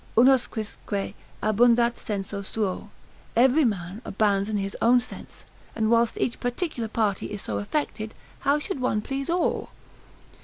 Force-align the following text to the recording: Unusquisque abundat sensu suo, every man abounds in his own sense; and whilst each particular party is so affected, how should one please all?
Unusquisque 0.17 1.13
abundat 1.43 1.95
sensu 1.95 2.41
suo, 2.41 2.89
every 3.35 3.63
man 3.63 4.01
abounds 4.03 4.49
in 4.49 4.57
his 4.57 4.75
own 4.81 4.99
sense; 4.99 5.45
and 5.75 5.91
whilst 5.91 6.17
each 6.17 6.39
particular 6.39 6.89
party 6.89 7.27
is 7.27 7.43
so 7.43 7.59
affected, 7.59 8.15
how 8.39 8.57
should 8.57 8.79
one 8.81 9.01
please 9.01 9.29
all? 9.29 9.69